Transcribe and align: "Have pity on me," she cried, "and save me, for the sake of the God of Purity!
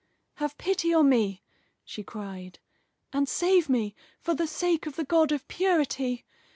"Have 0.37 0.57
pity 0.57 0.95
on 0.95 1.09
me," 1.09 1.43
she 1.85 2.01
cried, 2.03 2.57
"and 3.13 3.29
save 3.29 3.69
me, 3.69 3.93
for 4.19 4.33
the 4.33 4.47
sake 4.47 4.87
of 4.87 4.95
the 4.95 5.03
God 5.05 5.31
of 5.31 5.47
Purity! 5.47 6.25